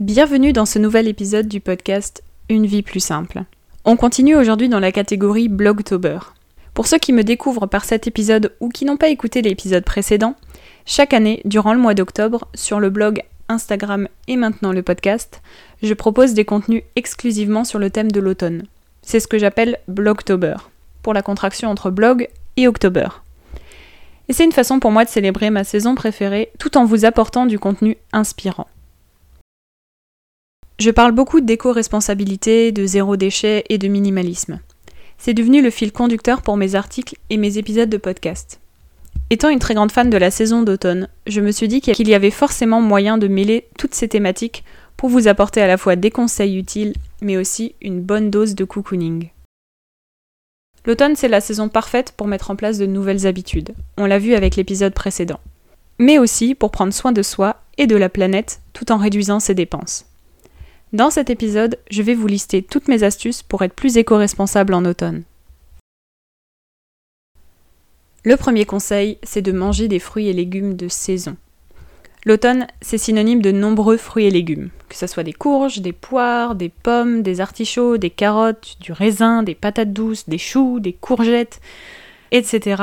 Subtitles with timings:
[0.00, 3.42] Bienvenue dans ce nouvel épisode du podcast Une vie plus simple.
[3.84, 6.20] On continue aujourd'hui dans la catégorie Blogtober.
[6.72, 10.36] Pour ceux qui me découvrent par cet épisode ou qui n'ont pas écouté l'épisode précédent,
[10.86, 15.42] chaque année, durant le mois d'octobre, sur le blog, Instagram et maintenant le podcast,
[15.82, 18.62] je propose des contenus exclusivement sur le thème de l'automne.
[19.02, 20.56] C'est ce que j'appelle Blogtober,
[21.02, 23.08] pour la contraction entre blog et october.
[24.30, 27.44] Et c'est une façon pour moi de célébrer ma saison préférée tout en vous apportant
[27.44, 28.66] du contenu inspirant.
[30.80, 34.60] Je parle beaucoup d'éco-responsabilité, de zéro déchet et de minimalisme.
[35.18, 38.60] C'est devenu le fil conducteur pour mes articles et mes épisodes de podcast.
[39.28, 42.14] Étant une très grande fan de la saison d'automne, je me suis dit qu'il y
[42.14, 44.64] avait forcément moyen de mêler toutes ces thématiques
[44.96, 48.64] pour vous apporter à la fois des conseils utiles, mais aussi une bonne dose de
[48.64, 49.28] cocooning.
[50.86, 53.74] L'automne, c'est la saison parfaite pour mettre en place de nouvelles habitudes.
[53.98, 55.40] On l'a vu avec l'épisode précédent.
[55.98, 59.52] Mais aussi pour prendre soin de soi et de la planète tout en réduisant ses
[59.52, 60.06] dépenses.
[60.92, 64.84] Dans cet épisode, je vais vous lister toutes mes astuces pour être plus éco-responsable en
[64.84, 65.22] automne.
[68.24, 71.36] Le premier conseil, c'est de manger des fruits et légumes de saison.
[72.26, 76.56] L'automne, c'est synonyme de nombreux fruits et légumes, que ce soit des courges, des poires,
[76.56, 81.60] des pommes, des artichauts, des carottes, du raisin, des patates douces, des choux, des courgettes,
[82.32, 82.82] etc.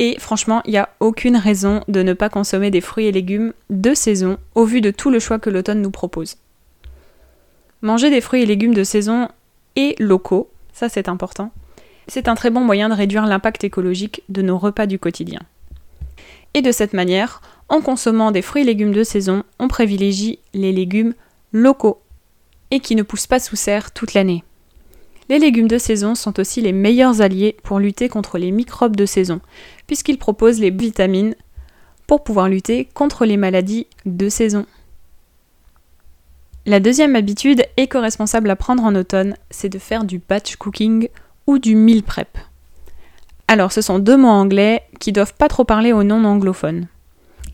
[0.00, 3.52] Et franchement, il n'y a aucune raison de ne pas consommer des fruits et légumes
[3.70, 6.36] de saison au vu de tout le choix que l'automne nous propose.
[7.84, 9.28] Manger des fruits et légumes de saison
[9.76, 11.50] et locaux, ça c'est important,
[12.08, 15.40] c'est un très bon moyen de réduire l'impact écologique de nos repas du quotidien.
[16.54, 20.72] Et de cette manière, en consommant des fruits et légumes de saison, on privilégie les
[20.72, 21.12] légumes
[21.52, 22.00] locaux
[22.70, 24.44] et qui ne poussent pas sous serre toute l'année.
[25.28, 29.04] Les légumes de saison sont aussi les meilleurs alliés pour lutter contre les microbes de
[29.04, 29.42] saison,
[29.86, 31.34] puisqu'ils proposent les vitamines
[32.06, 34.64] pour pouvoir lutter contre les maladies de saison.
[36.66, 41.08] La deuxième habitude éco-responsable à prendre en automne, c'est de faire du batch cooking
[41.46, 42.38] ou du meal prep.
[43.48, 46.86] Alors, ce sont deux mots anglais qui doivent pas trop parler aux non-anglophones.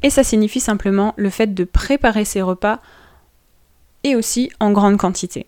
[0.04, 2.78] Et ça signifie simplement le fait de préparer ses repas
[4.04, 5.46] et aussi en grande quantité.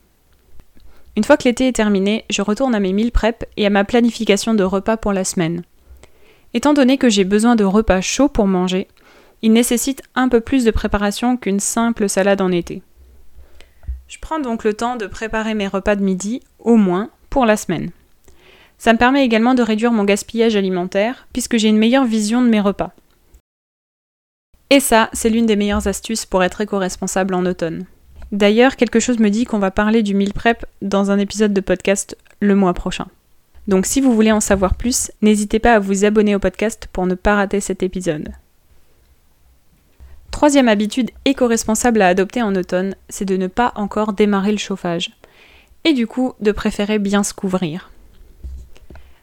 [1.16, 3.84] Une fois que l'été est terminé, je retourne à mes meal prep et à ma
[3.84, 5.62] planification de repas pour la semaine.
[6.52, 8.88] Étant donné que j'ai besoin de repas chauds pour manger,
[9.40, 12.82] il nécessite un peu plus de préparation qu'une simple salade en été.
[14.08, 17.56] Je prends donc le temps de préparer mes repas de midi, au moins, pour la
[17.56, 17.90] semaine.
[18.78, 22.48] Ça me permet également de réduire mon gaspillage alimentaire, puisque j'ai une meilleure vision de
[22.48, 22.92] mes repas.
[24.70, 27.84] Et ça, c'est l'une des meilleures astuces pour être éco-responsable en automne.
[28.32, 31.60] D'ailleurs, quelque chose me dit qu'on va parler du meal prep dans un épisode de
[31.60, 33.06] podcast le mois prochain.
[33.68, 37.06] Donc si vous voulez en savoir plus, n'hésitez pas à vous abonner au podcast pour
[37.06, 38.32] ne pas rater cet épisode.
[40.32, 45.12] Troisième habitude éco-responsable à adopter en automne, c'est de ne pas encore démarrer le chauffage.
[45.84, 47.92] Et du coup, de préférer bien se couvrir.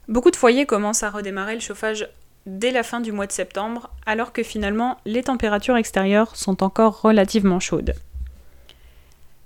[0.08, 2.08] Beaucoup de foyers commencent à redémarrer le chauffage
[2.46, 7.02] dès la fin du mois de septembre, alors que finalement les températures extérieures sont encore
[7.02, 7.96] relativement chaudes.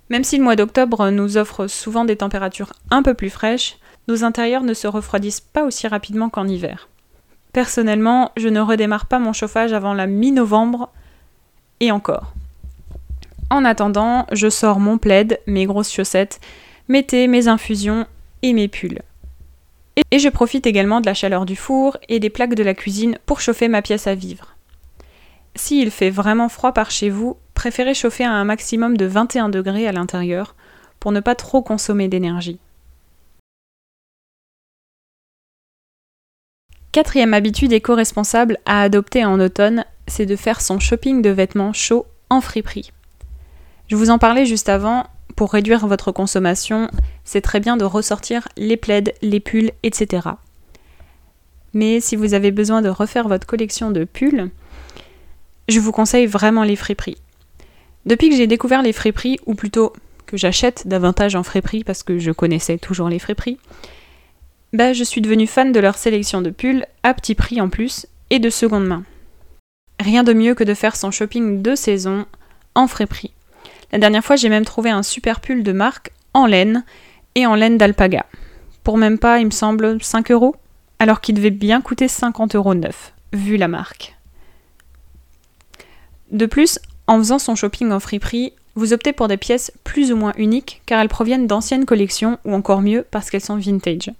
[0.09, 4.23] Même si le mois d'octobre nous offre souvent des températures un peu plus fraîches, nos
[4.23, 6.88] intérieurs ne se refroidissent pas aussi rapidement qu'en hiver.
[7.52, 10.91] Personnellement, je ne redémarre pas mon chauffage avant la mi-novembre
[11.84, 12.34] et encore.
[13.50, 16.40] En attendant, je sors mon plaid, mes grosses chaussettes,
[16.88, 18.08] mes thés, mes infusions
[18.41, 19.02] et mes pulls.
[20.12, 23.18] Et je profite également de la chaleur du four et des plaques de la cuisine
[23.26, 24.56] pour chauffer ma pièce à vivre.
[25.56, 29.88] S'il fait vraiment froid par chez vous, préférez chauffer à un maximum de 21 degrés
[29.88, 30.56] à l'intérieur
[31.00, 32.59] pour ne pas trop consommer d'énergie.
[36.94, 39.84] Quatrième habitude éco-responsable à adopter en automne,
[40.14, 42.92] c'est de faire son shopping de vêtements chauds en friperie.
[43.88, 46.88] Je vous en parlais juste avant, pour réduire votre consommation,
[47.24, 50.28] c'est très bien de ressortir les plaids, les pulls, etc.
[51.74, 54.52] Mais si vous avez besoin de refaire votre collection de pulls,
[55.68, 57.18] je vous conseille vraiment les friperies.
[58.06, 59.94] Depuis que j'ai découvert les friperies, ou plutôt
[60.28, 63.58] que j'achète davantage en friperie parce que je connaissais toujours les friperies,
[64.74, 68.06] bah, je suis devenue fan de leur sélection de pulls à petit prix en plus
[68.30, 69.04] et de seconde main.
[70.03, 72.26] Rien de mieux que de faire son shopping de saison
[72.76, 73.32] en friperie.
[73.94, 76.84] La dernière fois, j'ai même trouvé un super pull de marque en laine
[77.35, 78.26] et en laine d'alpaga.
[78.84, 80.58] Pour même pas, il me semble, 5 euros,
[81.00, 84.17] alors qu'il devait bien coûter 50 euros neuf, vu la marque.
[86.32, 90.17] De plus, en faisant son shopping en friperie, vous optez pour des pièces plus ou
[90.17, 94.11] moins uniques car elles proviennent d'anciennes collections ou encore mieux parce qu'elles sont vintage.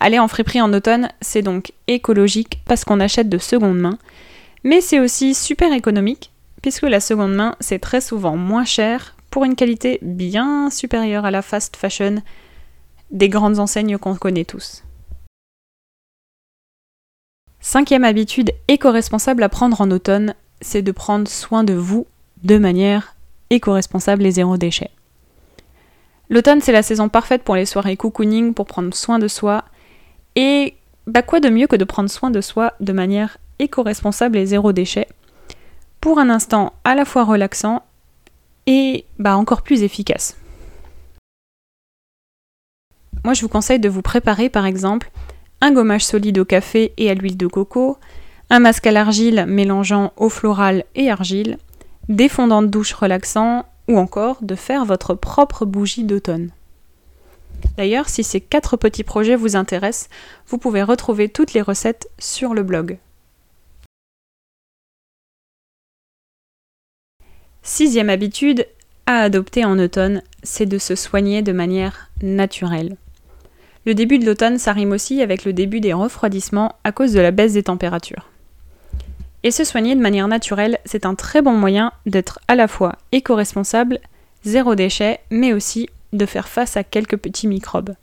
[0.00, 3.98] Aller en friperie en automne, c'est donc écologique parce qu'on achète de seconde main,
[4.64, 9.44] mais c'est aussi super économique puisque la seconde main, c'est très souvent moins cher pour
[9.44, 12.22] une qualité bien supérieure à la fast fashion
[13.10, 14.84] des grandes enseignes qu'on connaît tous.
[17.60, 22.06] Cinquième habitude éco-responsable à prendre en automne, c'est de prendre soin de vous
[22.42, 23.16] de manière
[23.50, 24.90] éco-responsable et zéro déchet.
[26.30, 29.64] L'automne, c'est la saison parfaite pour les soirées cocooning, pour prendre soin de soi
[30.36, 30.74] et
[31.06, 34.72] bah quoi de mieux que de prendre soin de soi de manière éco-responsable et zéro
[34.72, 35.06] déchet
[36.00, 37.82] pour un instant à la fois relaxant
[38.66, 40.36] et bah encore plus efficace.
[43.24, 45.10] Moi je vous conseille de vous préparer par exemple
[45.60, 47.98] un gommage solide au café et à l'huile de coco,
[48.48, 51.58] un masque à l'argile mélangeant eau florale et argile,
[52.08, 56.50] des fondants de douche relaxants ou encore de faire votre propre bougie d'automne.
[57.76, 60.08] D'ailleurs, si ces quatre petits projets vous intéressent,
[60.48, 62.98] vous pouvez retrouver toutes les recettes sur le blog.
[67.62, 68.66] Sixième habitude
[69.06, 72.96] à adopter en automne, c'est de se soigner de manière naturelle.
[73.86, 77.20] Le début de l'automne, ça rime aussi avec le début des refroidissements à cause de
[77.20, 78.28] la baisse des températures.
[79.42, 82.96] Et se soigner de manière naturelle, c'est un très bon moyen d'être à la fois
[83.12, 83.98] éco-responsable,
[84.44, 87.94] zéro déchet, mais aussi de faire face à quelques petits microbes.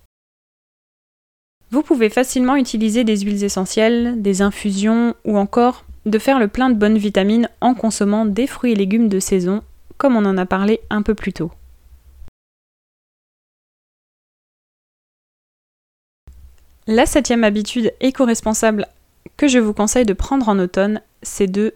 [1.70, 6.70] Vous pouvez facilement utiliser des huiles essentielles, des infusions ou encore de faire le plein
[6.70, 9.62] de bonnes vitamines en consommant des fruits et légumes de saison,
[9.98, 11.52] comme on en a parlé un peu plus tôt.
[16.88, 18.88] La septième habitude éco-responsable
[19.36, 21.74] que je vous conseille de prendre en automne, c'est de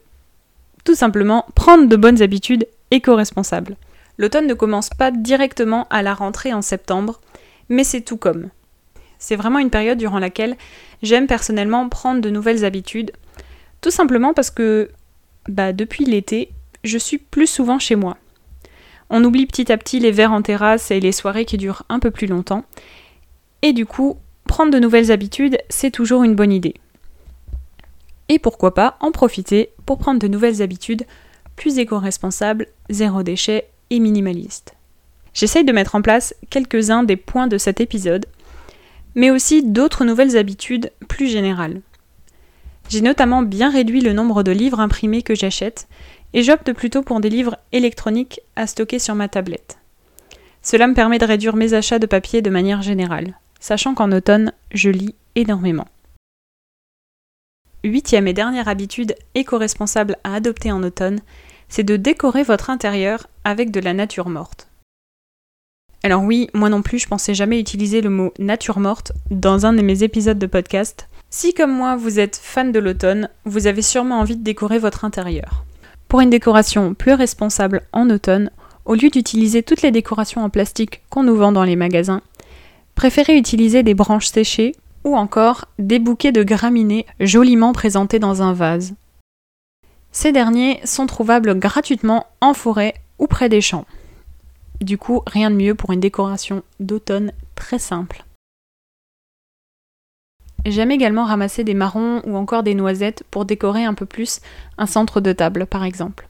[0.86, 3.76] tout simplement prendre de bonnes habitudes éco-responsables.
[4.18, 7.20] L'automne ne commence pas directement à la rentrée en septembre,
[7.70, 8.50] mais c'est tout comme.
[9.20, 10.56] C'est vraiment une période durant laquelle
[11.04, 13.12] j'aime personnellement prendre de nouvelles habitudes,
[13.82, 14.92] tout simplement parce que
[15.48, 16.52] bah, depuis l'été,
[16.84, 18.18] je suis plus souvent chez moi.
[19.10, 22.00] On oublie petit à petit les verres en terrasse et les soirées qui durent un
[22.00, 22.64] peu plus longtemps,
[23.62, 24.18] et du coup,
[24.48, 26.76] prendre de nouvelles habitudes, c'est toujours une bonne idée.
[28.30, 31.06] Et pourquoi pas en profiter pour prendre de nouvelles habitudes
[31.56, 34.74] plus éco-responsables, zéro déchet et minimaliste.
[35.34, 38.26] J'essaye de mettre en place quelques-uns des points de cet épisode,
[39.16, 41.82] mais aussi d'autres nouvelles habitudes plus générales.
[42.90, 45.88] J'ai notamment bien réduit le nombre de livres imprimés que j'achète,
[46.34, 49.78] et j'opte plutôt pour des livres électroniques à stocker sur ma tablette.
[50.62, 54.54] Cela me permet de réduire mes achats de papier de manière générale, sachant qu'en automne,
[54.74, 55.88] je lis énormément.
[57.84, 61.20] Huitième et dernière habitude éco-responsable à adopter en automne,
[61.68, 64.68] c'est de décorer votre intérieur avec de la nature morte.
[66.04, 69.74] Alors oui, moi non plus, je pensais jamais utiliser le mot nature morte dans un
[69.74, 71.08] de mes épisodes de podcast.
[71.34, 75.06] Si comme moi vous êtes fan de l'automne, vous avez sûrement envie de décorer votre
[75.06, 75.64] intérieur.
[76.10, 78.52] Pour une décoration plus responsable en automne,
[78.84, 82.22] au lieu d'utiliser toutes les décorations en plastique qu'on nous vend dans les magasins,
[82.96, 88.52] préférez utiliser des branches séchées ou encore des bouquets de graminées joliment présentés dans un
[88.52, 88.94] vase.
[90.12, 93.86] Ces derniers sont trouvables gratuitement en forêt ou près des champs.
[94.82, 98.26] Du coup, rien de mieux pour une décoration d'automne très simple.
[100.66, 104.42] J'aime également ramasser des marrons ou encore des noisettes pour décorer un peu plus
[104.78, 106.28] un centre de table par exemple.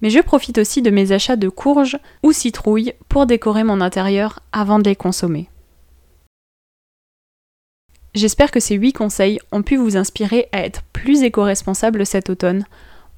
[0.00, 4.40] Mais je profite aussi de mes achats de courges ou citrouilles pour décorer mon intérieur
[4.52, 5.48] avant de les consommer.
[8.14, 12.64] J'espère que ces 8 conseils ont pu vous inspirer à être plus éco-responsable cet automne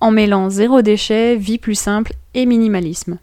[0.00, 3.18] en mêlant zéro déchet, vie plus simple et minimalisme.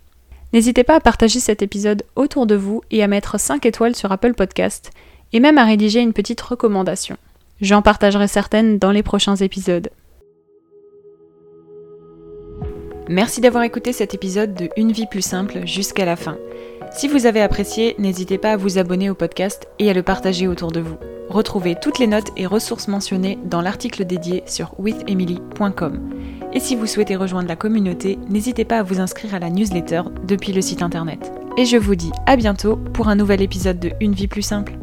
[0.54, 4.12] N'hésitez pas à partager cet épisode autour de vous et à mettre 5 étoiles sur
[4.12, 4.92] Apple Podcast
[5.34, 7.18] et même à rédiger une petite recommandation.
[7.62, 9.90] J'en partagerai certaines dans les prochains épisodes.
[13.10, 16.38] Merci d'avoir écouté cet épisode de Une vie plus simple jusqu'à la fin.
[16.92, 20.48] Si vous avez apprécié, n'hésitez pas à vous abonner au podcast et à le partager
[20.48, 20.98] autour de vous.
[21.30, 26.00] Retrouvez toutes les notes et ressources mentionnées dans l'article dédié sur withemily.com.
[26.54, 30.04] Et si vous souhaitez rejoindre la communauté, n'hésitez pas à vous inscrire à la newsletter
[30.26, 31.32] depuis le site internet.
[31.58, 34.78] Et je vous dis à bientôt pour un nouvel épisode de Une vie plus simple.